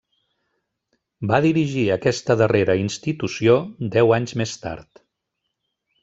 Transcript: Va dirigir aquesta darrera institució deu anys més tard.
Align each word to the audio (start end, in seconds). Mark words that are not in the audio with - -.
Va 1.31 1.39
dirigir 1.45 1.83
aquesta 1.95 2.37
darrera 2.41 2.75
institució 2.87 3.57
deu 3.97 4.15
anys 4.21 4.35
més 4.43 4.55
tard. 4.67 5.03